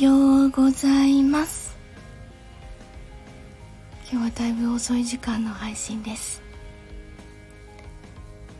[0.00, 1.76] ようございます。
[4.10, 6.42] 今日はだいぶ遅い時間の配信です。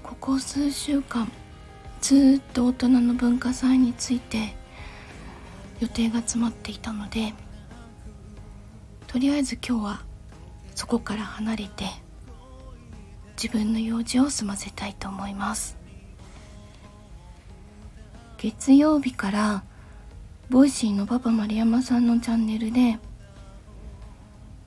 [0.03, 1.31] ここ数週間
[2.01, 4.55] ずっと大人の文化祭について
[5.81, 7.35] 予定が詰まっていたので
[9.09, 10.03] とりあえず今日は
[10.75, 11.87] そこから離れて
[13.37, 15.77] 自分の用事を済ませたいと思います。
[18.39, 19.65] 月曜日から
[20.51, 22.99] ボイシーのパパ丸山さんのチャンネルで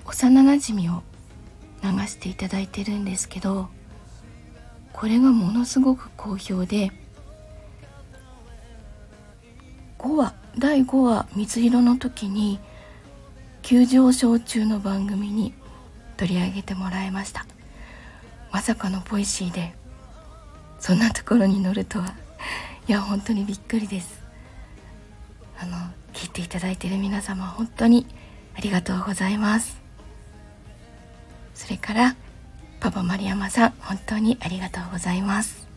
[0.05, 1.03] 幼なじみを
[1.83, 3.67] 流していただいてるんですけど
[4.91, 6.91] これがものすごく好評で
[9.99, 12.59] 5話第5話水色の時に
[13.61, 15.53] 急上昇中の番組に
[16.15, 17.45] 取り上げてもらいました。
[18.51, 19.75] まさかのボイシーで
[20.79, 22.15] そんなところに乗るとは。
[22.87, 24.26] いや本当にびっくりです。
[26.17, 28.07] 聞いていただいている皆様本当に
[28.55, 29.79] ありがとうございます。
[31.53, 32.15] それから
[32.79, 35.67] パパ丸山さん本当にありがとうございます。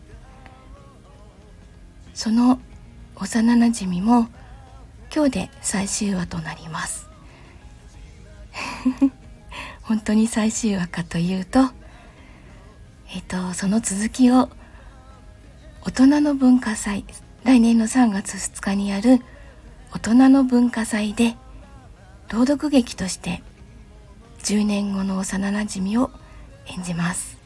[2.15, 2.59] その
[3.17, 4.29] 幼なじみも
[5.15, 7.07] 今日で最終話となります。
[9.83, 11.59] 本当に最終話かというと
[13.13, 14.49] えっ、ー、とその続きを
[15.83, 17.05] 大人の文化祭
[17.43, 19.19] 来年の3月2日にある
[19.93, 21.35] 大人の文化祭で
[22.29, 23.43] 朗読劇として
[24.43, 26.11] 10年後の幼なじみを
[26.65, 27.37] 演じます。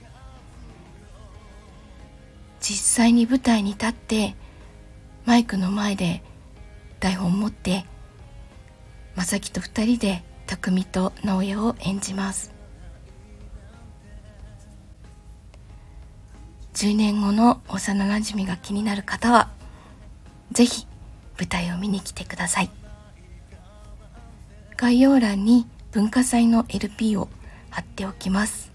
[2.61, 4.35] 実際に舞台に立って
[5.25, 6.23] マイクの前で
[6.99, 7.85] 台本を持って
[9.16, 12.53] 正樹と2人で匠と直哉を演じます。
[16.75, 19.49] 10年後の幼なじみが気になる方は
[20.51, 20.88] 是非
[21.38, 22.69] 舞台を見に来てください。
[24.78, 27.29] 概要欄に文化祭の LP を
[27.69, 28.72] 貼っておきます。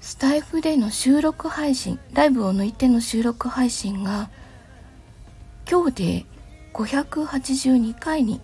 [0.00, 4.30] スタイフでの収録配信ライブを抜いての収録配信が
[5.68, 6.26] 今日で
[6.72, 8.40] 582回に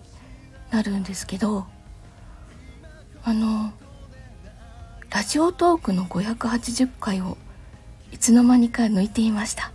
[0.71, 1.65] なるんですけど
[3.23, 3.71] あの
[5.09, 7.37] ラジオトークの580回を
[8.11, 9.71] いつの間にか抜いていました。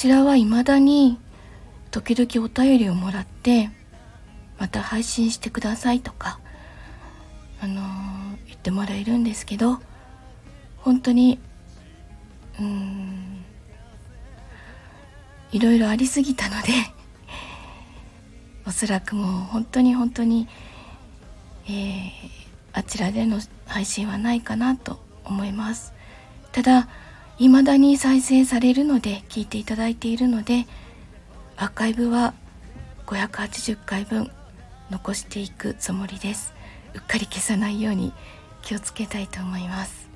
[0.00, 1.18] ちらは未だに
[1.90, 3.68] 時々お便りをもらって
[4.58, 6.40] また配信してくださいとか
[7.60, 7.82] あの
[8.46, 9.78] 言ってもらえるんですけど
[10.78, 11.38] 本当に
[12.58, 13.44] うん
[15.52, 16.68] いろいろありすぎたので
[18.66, 20.48] おそらくもう本当に本当に、
[21.66, 22.10] えー、
[22.72, 25.92] あちらでの配信はないかなと思います。
[26.52, 26.88] ただ
[27.48, 30.66] 未だに再生されるので聞いていただいているので
[31.56, 32.34] アーカイブは
[33.06, 34.30] 580回分
[34.90, 36.52] 残していくつもりです。
[36.94, 38.12] うっかり消さないように
[38.60, 40.10] 気をつけたいと思います。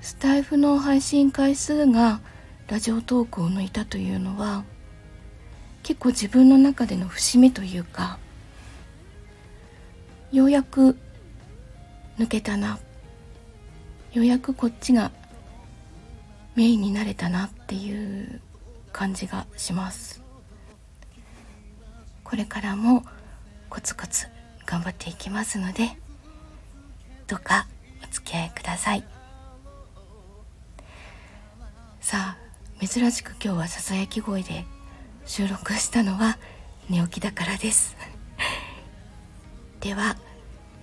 [0.00, 2.20] スタイフの配信回数が
[2.68, 4.62] ラジオトークを抜いたというのは
[5.82, 8.20] 結構自分の中での節目というか
[10.30, 10.96] ようやく
[12.16, 12.78] 抜けたな。
[14.18, 15.12] ようやくこっちが
[16.56, 18.40] メインになれたなっていう
[18.92, 20.24] 感じがします。
[22.24, 23.04] これからも
[23.70, 24.26] コツコツ
[24.66, 25.90] 頑張っていきますので
[27.28, 27.68] どうか
[28.02, 29.04] お付き合いください。
[32.00, 34.64] さあ珍しく今日はささやき声で
[35.26, 36.38] 収録したのは
[36.90, 37.96] 寝起きだからです。
[39.78, 40.16] では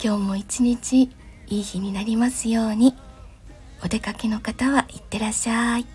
[0.02, 1.10] 今日も一日
[1.48, 2.96] いい日になりますように。
[3.84, 5.86] お出かけの方はいってらっしゃい。